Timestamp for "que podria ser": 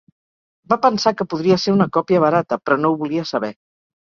1.19-1.75